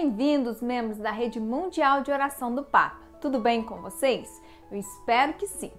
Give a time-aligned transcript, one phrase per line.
[0.00, 3.00] Bem-vindos, membros da Rede Mundial de Oração do Papa.
[3.20, 4.40] Tudo bem com vocês?
[4.70, 5.72] Eu espero que sim.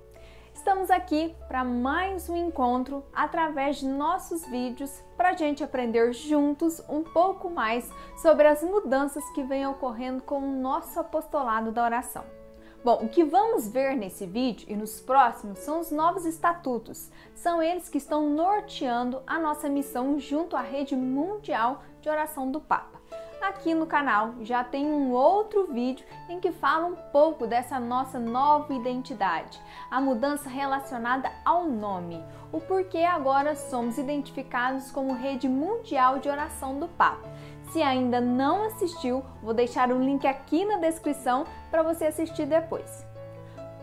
[0.53, 6.83] Estamos aqui para mais um encontro através de nossos vídeos para a gente aprender juntos
[6.89, 12.25] um pouco mais sobre as mudanças que vêm ocorrendo com o nosso apostolado da oração.
[12.83, 17.09] Bom, o que vamos ver nesse vídeo e nos próximos são os novos estatutos.
[17.33, 22.59] São eles que estão norteando a nossa missão junto à rede mundial de oração do
[22.59, 22.98] Papa.
[23.41, 28.19] Aqui no canal já tem um outro vídeo em que fala um pouco dessa nossa
[28.19, 36.19] nova identidade, a mudança relacionada ao nome, o porquê agora somos identificados como rede mundial
[36.19, 37.29] de oração do Papa
[37.71, 43.05] se ainda não assistiu, vou deixar o link aqui na descrição para você assistir depois.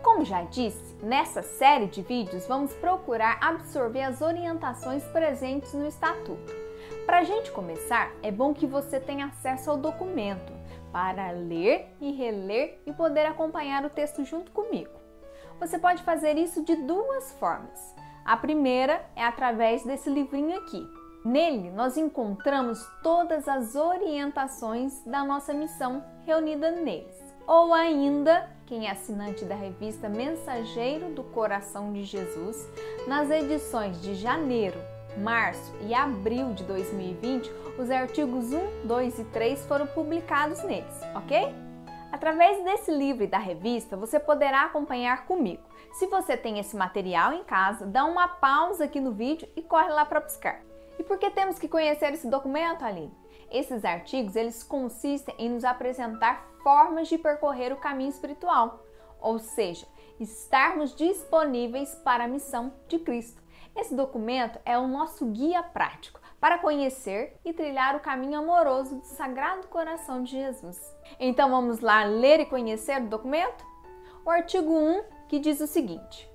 [0.03, 6.66] Como já disse, nessa série de vídeos vamos procurar absorver as orientações presentes no Estatuto.
[7.05, 10.53] Para a gente começar, é bom que você tenha acesso ao documento
[10.91, 14.91] para ler e reler e poder acompanhar o texto junto comigo.
[15.59, 17.95] Você pode fazer isso de duas formas.
[18.25, 20.85] A primeira é através desse livrinho aqui,
[21.27, 27.15] Nele, nós encontramos todas as orientações da nossa missão reunida neles.
[27.45, 32.69] Ou ainda, quem é assinante da revista Mensageiro do Coração de Jesus,
[33.07, 34.79] nas edições de janeiro,
[35.17, 41.53] março e abril de 2020, os artigos 1, 2 e 3 foram publicados neles, ok?
[42.11, 45.61] Através desse livro e da revista, você poderá acompanhar comigo.
[45.93, 49.89] Se você tem esse material em casa, dá uma pausa aqui no vídeo e corre
[49.89, 50.61] lá para buscar.
[50.97, 53.13] E por que temos que conhecer esse documento, Aline?
[53.51, 58.83] Esses artigos, eles consistem em nos apresentar formas de percorrer o caminho espiritual,
[59.21, 59.85] ou seja,
[60.19, 63.41] estarmos disponíveis para a missão de Cristo.
[63.77, 69.05] Esse documento é o nosso guia prático para conhecer e trilhar o caminho amoroso do
[69.05, 70.97] Sagrado Coração de Jesus.
[71.19, 73.63] Então vamos lá ler e conhecer o documento?
[74.25, 76.27] O artigo 1 que diz o seguinte: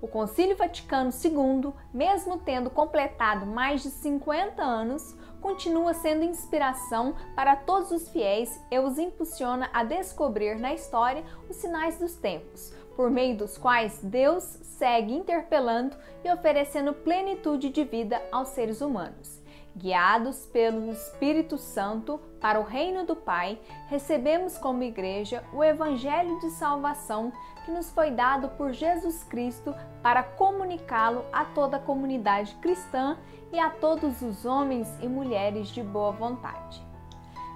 [0.00, 7.56] o Concílio Vaticano II, mesmo tendo completado mais de 50 anos, continua sendo inspiração para
[7.56, 13.10] todos os fiéis e os impulsiona a descobrir na história os sinais dos tempos, por
[13.10, 19.39] meio dos quais Deus segue interpelando e oferecendo plenitude de vida aos seres humanos.
[19.76, 23.58] Guiados pelo Espírito Santo para o reino do Pai,
[23.88, 27.32] recebemos como igreja o evangelho de salvação
[27.64, 33.16] que nos foi dado por Jesus Cristo para comunicá-lo a toda a comunidade cristã
[33.52, 36.82] e a todos os homens e mulheres de boa vontade.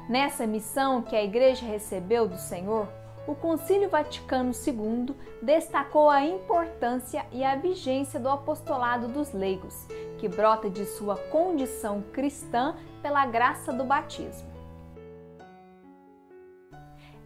[0.09, 2.87] Nessa missão que a igreja recebeu do Senhor,
[3.27, 9.87] o Concílio Vaticano II destacou a importância e a vigência do apostolado dos leigos,
[10.25, 14.51] que brota de sua condição cristã pela graça do batismo.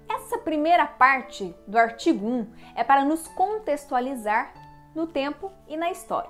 [0.09, 4.53] Essa primeira parte do artigo 1 é para nos contextualizar
[4.97, 6.29] no tempo e na história.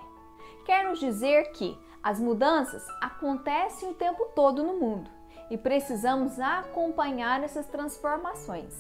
[0.67, 5.11] Quer nos dizer que as mudanças acontecem o tempo todo no mundo
[5.49, 8.75] e precisamos acompanhar essas transformações.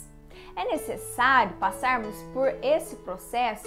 [0.54, 3.66] É necessário passarmos por esse processo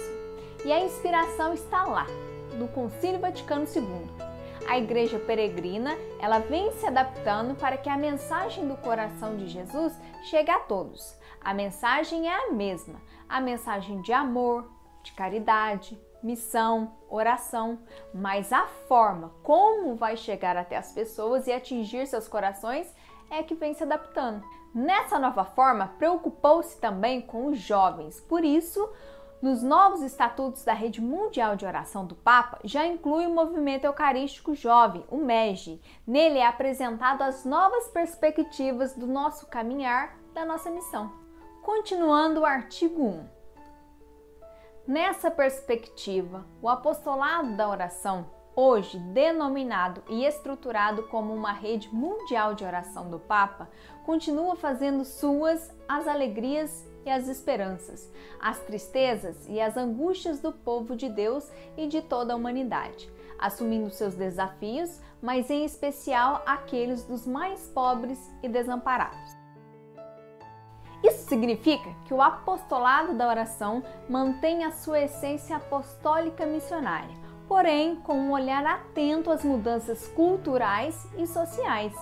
[0.64, 2.06] e a inspiração está lá,
[2.62, 4.30] no Concílio Vaticano II.
[4.68, 9.92] A igreja peregrina, ela vem se adaptando para que a mensagem do coração de Jesus
[10.30, 11.18] chegue a todos.
[11.40, 14.70] A mensagem é a mesma, a mensagem de amor,
[15.02, 17.80] de caridade, missão, oração,
[18.14, 22.94] mas a forma como vai chegar até as pessoas e atingir seus corações
[23.28, 24.44] é que vem se adaptando.
[24.72, 28.20] Nessa nova forma, preocupou-se também com os jovens.
[28.20, 28.88] Por isso,
[29.42, 34.54] nos novos estatutos da Rede Mundial de Oração do Papa, já inclui o Movimento Eucarístico
[34.54, 35.82] Jovem, o MEG.
[36.06, 41.12] Nele é apresentado as novas perspectivas do nosso caminhar, da nossa missão.
[41.60, 43.26] Continuando o artigo 1.
[44.86, 52.64] Nessa perspectiva, o apostolado da oração hoje denominado e estruturado como uma rede mundial de
[52.64, 53.68] oração do Papa,
[54.04, 58.10] continua fazendo suas as alegrias e as esperanças,
[58.40, 63.90] as tristezas e as angústias do povo de Deus e de toda a humanidade, assumindo
[63.90, 69.36] seus desafios, mas em especial aqueles dos mais pobres e desamparados.
[71.02, 77.22] Isso significa que o apostolado da oração mantém a sua essência apostólica missionária
[77.52, 81.92] porém com um olhar atento às mudanças culturais e sociais,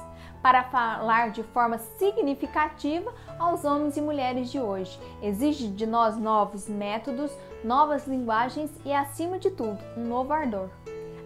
[0.43, 4.99] para falar de forma significativa aos homens e mulheres de hoje.
[5.23, 7.31] Exige de nós novos métodos,
[7.63, 10.71] novas linguagens e, acima de tudo, um novo ardor.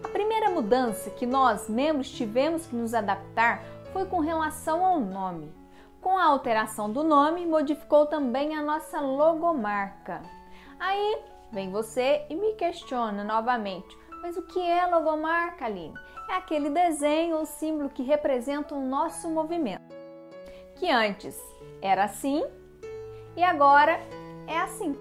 [0.03, 5.51] A primeira mudança que nós, membros, tivemos que nos adaptar foi com relação ao nome.
[6.01, 10.21] Com a alteração do nome, modificou também a nossa logomarca.
[10.79, 11.17] Aí
[11.51, 15.97] vem você e me questiona novamente: mas o que é logomarca, Aline?
[16.29, 19.95] É aquele desenho ou símbolo que representa o nosso movimento.
[20.75, 21.39] Que antes
[21.81, 22.43] era assim
[23.35, 23.99] e agora
[24.47, 24.97] é assim.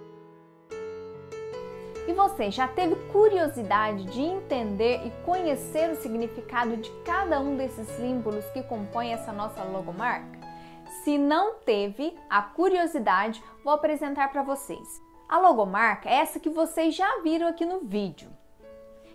[2.07, 7.89] E você já teve curiosidade de entender e conhecer o significado de cada um desses
[7.89, 10.39] símbolos que compõem essa nossa logomarca?
[11.03, 15.03] Se não teve a curiosidade, vou apresentar para vocês.
[15.27, 18.31] A logomarca é essa que vocês já viram aqui no vídeo,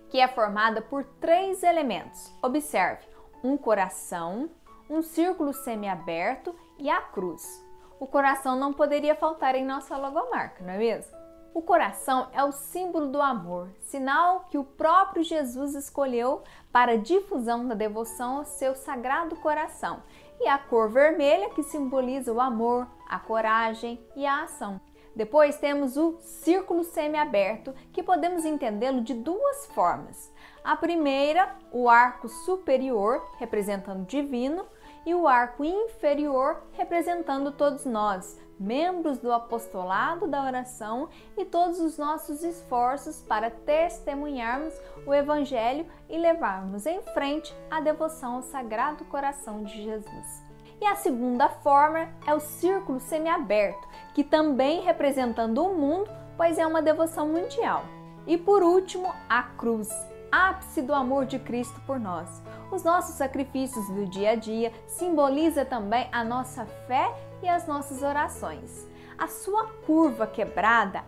[0.09, 2.33] que é formada por três elementos.
[2.41, 3.07] Observe:
[3.43, 4.49] um coração,
[4.89, 7.65] um círculo semiaberto e a cruz.
[7.99, 11.17] O coração não poderia faltar em nossa logomarca, não é mesmo?
[11.53, 17.67] O coração é o símbolo do amor, sinal que o próprio Jesus escolheu para difusão
[17.67, 20.01] da devoção ao seu sagrado coração,
[20.39, 24.79] e a cor vermelha que simboliza o amor, a coragem e a ação.
[25.19, 30.33] Depois temos o círculo semiaberto, que podemos entendê-lo de duas formas.
[30.63, 34.65] A primeira, o arco superior, representando o divino,
[35.05, 41.97] e o arco inferior, representando todos nós, membros do apostolado da oração e todos os
[41.97, 44.73] nossos esforços para testemunharmos
[45.05, 50.48] o Evangelho e levarmos em frente a devoção ao Sagrado Coração de Jesus.
[50.81, 56.65] E a segunda forma é o círculo semiaberto, que também representando o mundo, pois é
[56.65, 57.83] uma devoção mundial.
[58.25, 59.89] E por último, a cruz,
[60.31, 62.41] ápice do amor de Cristo por nós.
[62.71, 67.11] Os nossos sacrifícios do dia a dia simboliza também a nossa fé
[67.41, 68.88] e as nossas orações.
[69.19, 71.03] A sua curva quebrada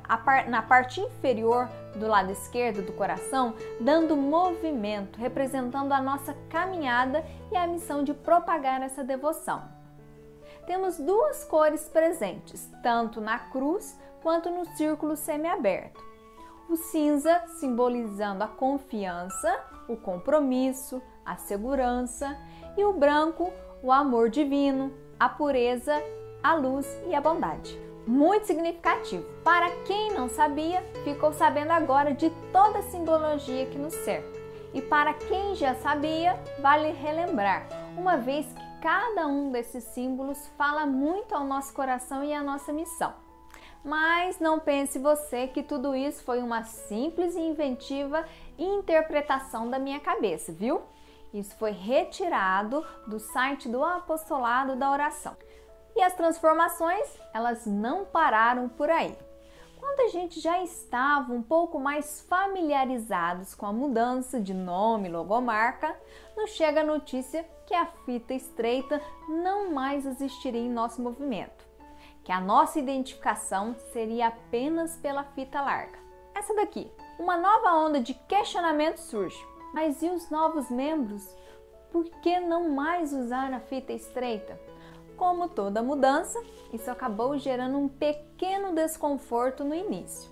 [0.50, 7.56] na parte inferior do lado esquerdo do coração, dando movimento, representando a nossa caminhada e
[7.56, 9.63] a missão de propagar essa devoção.
[10.68, 16.04] Temos duas cores presentes, tanto na cruz quanto no círculo semiaberto.
[16.69, 22.38] O cinza simbolizando a confiança, o compromisso, a segurança,
[22.78, 26.02] e o branco, o amor divino, a pureza
[26.44, 27.90] a luz e a bondade.
[28.06, 29.24] Muito significativo.
[29.44, 34.39] Para quem não sabia, ficou sabendo agora de toda a simbologia que nos cerca.
[34.74, 37.68] E para quem já sabia, vale relembrar,
[37.98, 42.71] uma vez que cada um desses símbolos fala muito ao nosso coração e à nossa
[42.74, 43.13] missão.
[43.83, 48.25] Mas não pense você que tudo isso foi uma simples e inventiva
[48.57, 50.81] interpretação da minha cabeça, viu?
[51.33, 55.36] Isso foi retirado do site do Apostolado da Oração.
[55.95, 59.17] E as transformações, elas não pararam por aí.
[59.79, 65.11] Quando a gente já estava um pouco mais familiarizados com a mudança de nome e
[65.11, 65.99] logomarca,
[66.38, 71.65] nos chega a notícia que a fita estreita não mais existiria em nosso movimento,
[72.23, 75.97] que a nossa identificação seria apenas pela fita larga.
[76.35, 79.51] Essa daqui, uma nova onda de questionamento surge.
[79.73, 81.23] Mas e os novos membros?
[81.91, 84.59] Por que não mais usar a fita estreita?
[85.21, 86.41] Como toda mudança,
[86.73, 90.31] isso acabou gerando um pequeno desconforto no início.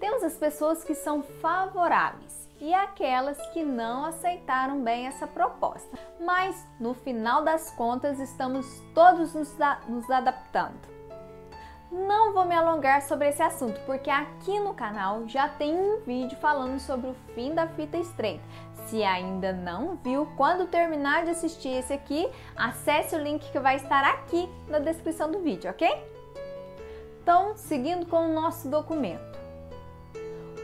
[0.00, 6.66] Temos as pessoas que são favoráveis e aquelas que não aceitaram bem essa proposta, mas
[6.80, 9.54] no final das contas estamos todos nos,
[9.86, 10.93] nos adaptando.
[11.94, 16.36] Não vou me alongar sobre esse assunto, porque aqui no canal já tem um vídeo
[16.38, 18.42] falando sobre o fim da fita estreita.
[18.86, 23.76] Se ainda não viu, quando terminar de assistir esse aqui, acesse o link que vai
[23.76, 25.88] estar aqui na descrição do vídeo, ok?
[27.22, 29.33] Então, seguindo com o nosso documento.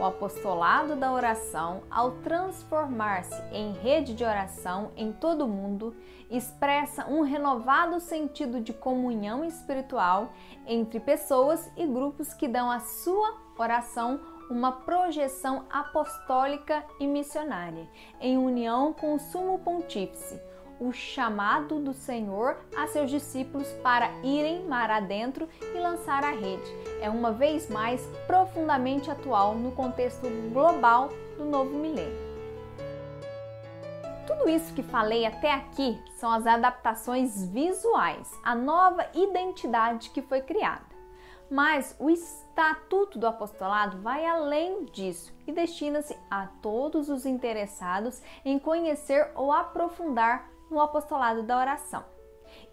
[0.01, 5.95] O apostolado da oração, ao transformar-se em rede de oração em todo o mundo,
[6.31, 10.33] expressa um renovado sentido de comunhão espiritual
[10.67, 14.19] entre pessoas e grupos que dão à sua oração
[14.51, 17.87] uma projeção apostólica e missionária,
[18.23, 20.41] em união com o Sumo Pontífice,
[20.81, 26.75] o chamado do Senhor a seus discípulos para irem mar adentro e lançar a rede.
[27.03, 32.31] É uma vez mais profundamente atual no contexto global do novo milênio.
[34.27, 40.41] Tudo isso que falei até aqui são as adaptações visuais, a nova identidade que foi
[40.41, 40.89] criada.
[41.51, 48.57] Mas o estatuto do apostolado vai além disso e destina-se a todos os interessados em
[48.57, 52.05] conhecer ou aprofundar no apostolado da oração.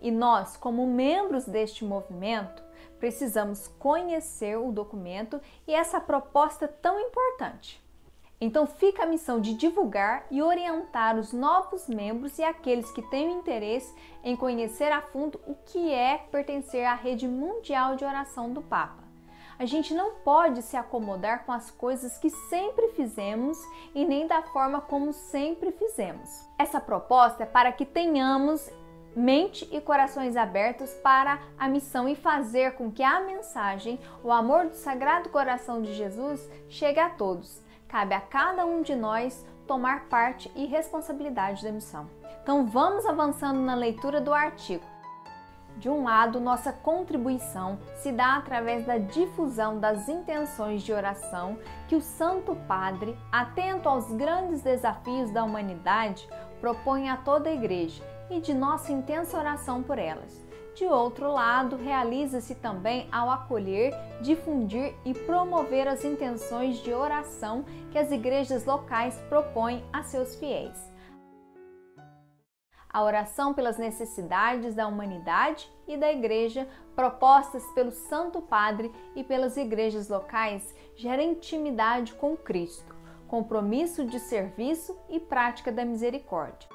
[0.01, 2.63] E nós, como membros deste movimento,
[2.99, 7.81] precisamos conhecer o documento e essa proposta tão importante.
[8.39, 13.31] Então fica a missão de divulgar e orientar os novos membros e aqueles que têm
[13.31, 18.61] interesse em conhecer a fundo o que é pertencer à rede mundial de oração do
[18.61, 19.06] Papa.
[19.59, 23.57] A gente não pode se acomodar com as coisas que sempre fizemos
[23.95, 26.47] e nem da forma como sempre fizemos.
[26.59, 28.69] Essa proposta é para que tenhamos
[29.15, 34.67] mente e corações abertos para a missão e fazer com que a mensagem, o amor
[34.67, 37.59] do Sagrado Coração de Jesus, chegue a todos.
[37.87, 42.07] Cabe a cada um de nós tomar parte e responsabilidade da missão.
[42.43, 44.85] Então vamos avançando na leitura do artigo.
[45.77, 51.57] De um lado, nossa contribuição se dá através da difusão das intenções de oração
[51.87, 56.27] que o Santo Padre, atento aos grandes desafios da humanidade,
[56.59, 60.45] propõe a toda a Igreja e de nossa intensa oração por elas.
[60.73, 67.97] De outro lado, realiza-se também ao acolher, difundir e promover as intenções de oração que
[67.97, 70.96] as igrejas locais propõem a seus fiéis
[72.97, 79.55] a oração pelas necessidades da humanidade e da Igreja, propostas pelo Santo Padre e pelas
[79.55, 82.95] igrejas locais, gera intimidade com Cristo,
[83.27, 86.67] compromisso de serviço e prática da misericórdia.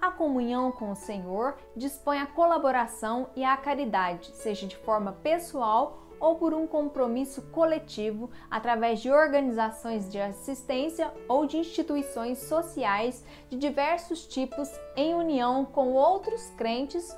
[0.00, 5.98] A comunhão com o Senhor dispõe a colaboração e a caridade, seja de forma pessoal
[6.22, 13.58] ou por um compromisso coletivo através de organizações de assistência ou de instituições sociais de
[13.58, 17.14] diversos tipos em união com outros crentes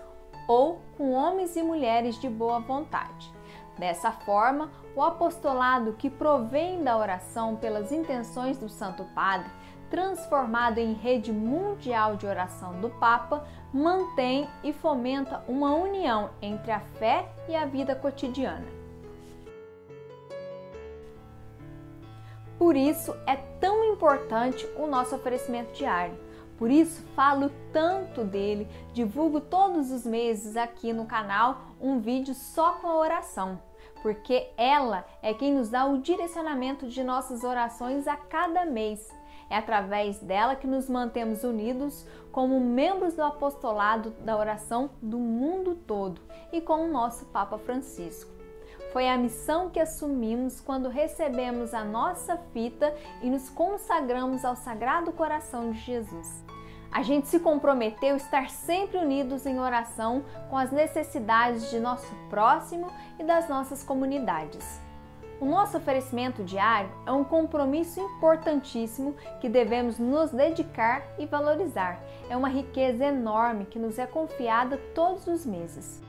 [0.49, 3.31] ou com homens e mulheres de boa vontade.
[3.79, 9.51] Dessa forma, o apostolado que provém da oração pelas intenções do Santo Padre,
[9.91, 16.81] transformado em rede mundial de oração do Papa, mantém e fomenta uma união entre a
[16.81, 18.84] fé e a vida cotidiana.
[22.59, 26.19] Por isso é tão importante o nosso oferecimento diário.
[26.57, 32.75] Por isso falo tanto dele, divulgo todos os meses aqui no canal um vídeo só
[32.75, 33.61] com a oração,
[34.03, 39.13] porque ela é quem nos dá o direcionamento de nossas orações a cada mês.
[39.51, 45.75] É através dela que nos mantemos unidos como membros do apostolado da oração do mundo
[45.75, 46.21] todo
[46.53, 48.34] e com o nosso Papa Francisco.
[48.95, 55.11] Foi a missão que assumimos quando recebemos a nossa fita e nos consagramos ao Sagrado
[55.11, 56.45] Coração de Jesus.
[56.93, 62.15] A gente se comprometeu a estar sempre unidos em oração com as necessidades de nosso
[62.31, 62.87] próximo
[63.19, 64.81] e das nossas comunidades.
[65.41, 71.99] O nosso oferecimento diário é um compromisso importantíssimo que devemos nos dedicar e valorizar.
[72.31, 76.01] É uma riqueza enorme que nos é confiada todos os meses.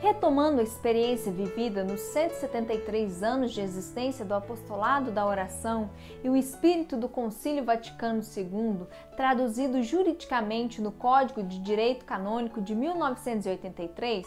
[0.00, 5.90] Retomando a experiência vivida nos 173 anos de existência do apostolado da oração
[6.22, 8.86] e o espírito do Concílio Vaticano II,
[9.16, 14.24] traduzido juridicamente no Código de Direito Canônico de 1983,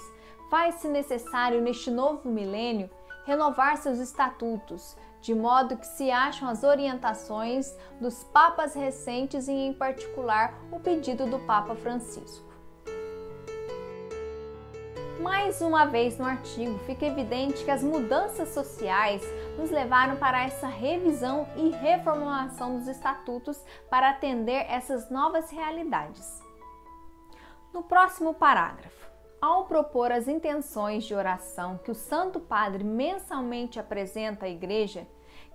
[0.50, 2.90] faz-se necessário neste novo milênio
[3.26, 9.72] renovar seus estatutos, de modo que se acham as orientações dos papas recentes e, em
[9.72, 12.51] particular, o pedido do Papa Francisco.
[15.22, 19.22] Mais uma vez no artigo fica evidente que as mudanças sociais
[19.56, 26.42] nos levaram para essa revisão e reformulação dos estatutos para atender essas novas realidades.
[27.72, 34.48] No próximo parágrafo, ao propor as intenções de oração que o Santo Padre mensalmente apresenta
[34.48, 35.06] à Igreja,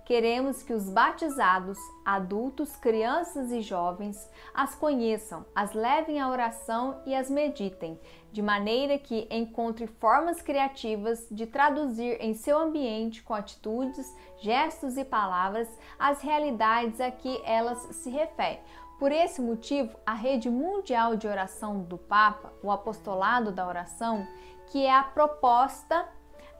[0.07, 4.17] Queremos que os batizados, adultos, crianças e jovens
[4.53, 7.99] as conheçam, as levem à oração e as meditem,
[8.31, 15.03] de maneira que encontre formas criativas de traduzir em seu ambiente com atitudes, gestos e
[15.03, 15.67] palavras
[15.99, 18.61] as realidades a que elas se referem.
[18.97, 24.25] Por esse motivo, a rede mundial de oração do Papa, o apostolado da oração,
[24.67, 26.07] que é a proposta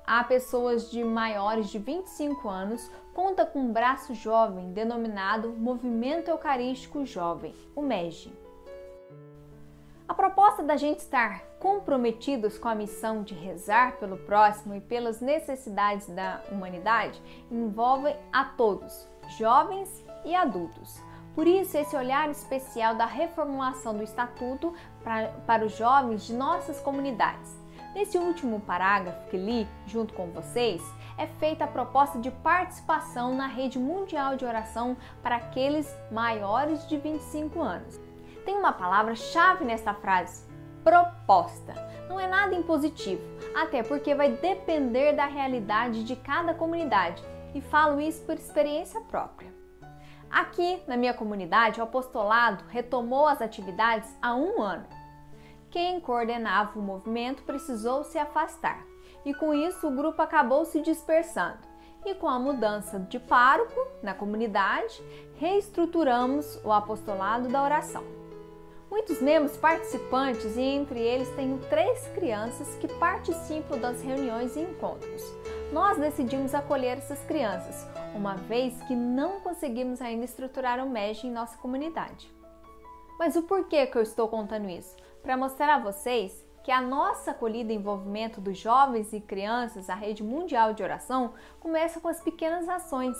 [0.07, 7.05] a pessoas de maiores de 25 anos, conta com um braço jovem denominado Movimento Eucarístico
[7.05, 8.31] Jovem, o MEG.
[10.07, 15.19] A proposta da gente estar comprometidos com a missão de rezar pelo próximo e pelas
[15.19, 17.21] necessidades da humanidade
[17.51, 19.05] envolve a todos,
[19.37, 21.01] jovens e adultos.
[21.35, 24.73] Por isso, esse olhar especial da reformulação do Estatuto
[25.03, 27.66] para, para os jovens de nossas comunidades
[27.97, 30.83] Nesse último parágrafo que li junto com vocês,
[31.17, 36.95] é feita a proposta de participação na rede mundial de oração para aqueles maiores de
[36.95, 37.99] 25 anos.
[38.45, 40.47] Tem uma palavra-chave nesta frase:
[40.83, 41.73] proposta.
[42.07, 43.23] Não é nada impositivo,
[43.55, 47.23] até porque vai depender da realidade de cada comunidade
[47.55, 49.51] e falo isso por experiência própria.
[50.29, 54.85] Aqui na minha comunidade, o apostolado retomou as atividades há um ano.
[55.69, 58.85] Quem coordenava o movimento precisou se afastar
[59.25, 61.59] e com isso o grupo acabou se dispersando.
[62.05, 65.03] E com a mudança de pároco na comunidade,
[65.35, 68.03] reestruturamos o apostolado da oração.
[68.89, 75.21] Muitos membros participantes e entre eles tenho três crianças que participam das reuniões e encontros.
[75.73, 81.31] Nós decidimos acolher essas crianças, uma vez que não conseguimos ainda estruturar o MEG em
[81.31, 82.33] nossa comunidade.
[83.19, 84.95] Mas o porquê que eu estou contando isso?
[85.27, 89.93] Para mostrar a vocês que a nossa acolhida e envolvimento dos jovens e crianças à
[89.93, 93.17] rede mundial de oração começa com as pequenas ações.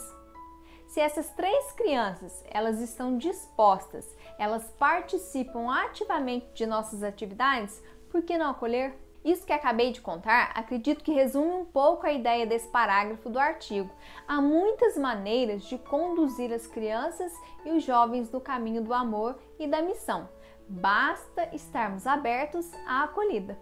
[0.86, 8.38] Se essas três crianças elas estão dispostas, elas participam ativamente de nossas atividades, por que
[8.38, 8.98] não acolher?
[9.22, 13.38] Isso que acabei de contar, acredito que resume um pouco a ideia desse parágrafo do
[13.38, 13.90] artigo.
[14.26, 17.30] Há muitas maneiras de conduzir as crianças
[17.66, 20.26] e os jovens no caminho do amor e da missão.
[20.68, 23.58] Basta estarmos abertos à acolhida.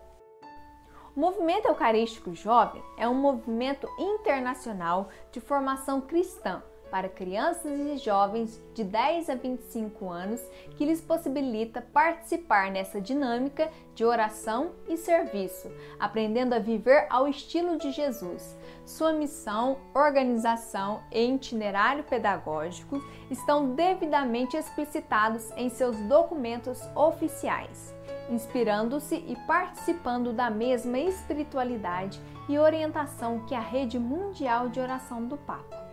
[1.14, 8.62] O Movimento Eucarístico Jovem é um movimento internacional de formação cristã para crianças e jovens
[8.74, 10.40] de 10 a 25 anos
[10.76, 17.76] que lhes possibilita participar nessa dinâmica de oração e serviço, aprendendo a viver ao estilo
[17.78, 18.56] de Jesus.
[18.84, 27.94] Sua missão, organização e itinerário pedagógico estão devidamente explicitados em seus documentos oficiais,
[28.30, 35.36] inspirando-se e participando da mesma espiritualidade e orientação que a Rede Mundial de Oração do
[35.36, 35.85] Papa.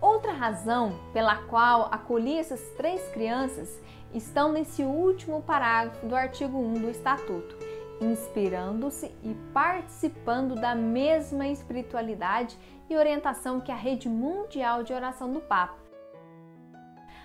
[0.00, 3.80] Outra razão pela qual acolhi essas três crianças
[4.12, 7.56] estão nesse último parágrafo do artigo 1 do Estatuto,
[8.00, 12.58] inspirando-se e participando da mesma espiritualidade
[12.90, 15.78] e orientação que a Rede Mundial de Oração do Papa.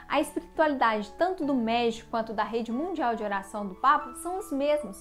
[0.08, 4.52] A espiritualidade tanto do México quanto da Rede Mundial de Oração do Papa são os
[4.52, 4.98] mesmos.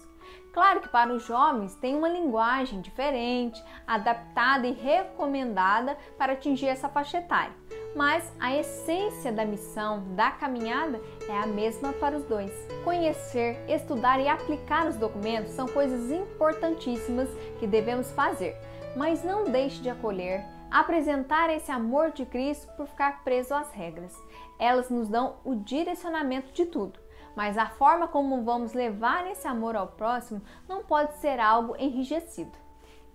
[0.52, 6.88] Claro que para os jovens tem uma linguagem diferente, adaptada e recomendada para atingir essa
[6.88, 7.59] faixa etária
[7.94, 12.52] mas a essência da missão, da caminhada, é a mesma para os dois.
[12.84, 18.56] Conhecer, estudar e aplicar os documentos são coisas importantíssimas que devemos fazer,
[18.96, 24.16] mas não deixe de acolher, apresentar esse amor de Cristo por ficar preso às regras.
[24.58, 27.00] Elas nos dão o direcionamento de tudo,
[27.34, 32.69] mas a forma como vamos levar esse amor ao próximo não pode ser algo enrijecido.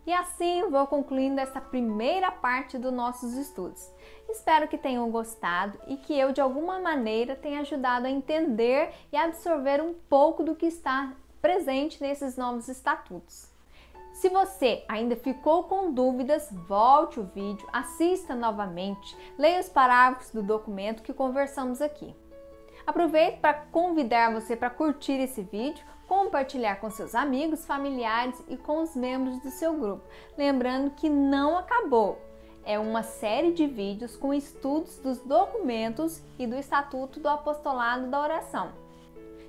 [0.06, 3.92] E assim vou concluindo essa primeira parte dos nossos estudos.
[4.30, 9.18] Espero que tenham gostado e que eu de alguma maneira tenha ajudado a entender e
[9.18, 13.50] absorver um pouco do que está presente nesses novos estatutos.
[14.14, 20.42] Se você ainda ficou com dúvidas, volte o vídeo, assista novamente, leia os parágrafos do
[20.42, 22.16] documento que conversamos aqui.
[22.88, 28.82] Aproveito para convidar você para curtir esse vídeo, compartilhar com seus amigos, familiares e com
[28.82, 30.04] os membros do seu grupo.
[30.38, 32.22] Lembrando que não acabou.
[32.64, 38.20] É uma série de vídeos com estudos dos documentos e do Estatuto do Apostolado da
[38.20, 38.72] Oração.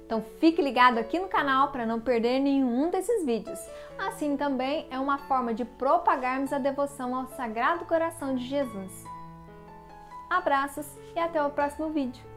[0.05, 3.59] Então fique ligado aqui no canal para não perder nenhum desses vídeos.
[3.99, 9.05] Assim também é uma forma de propagarmos a devoção ao Sagrado Coração de Jesus.
[10.31, 12.36] Abraços e até o próximo vídeo.